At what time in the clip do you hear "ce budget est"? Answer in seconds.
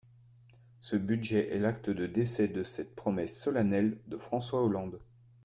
0.79-1.59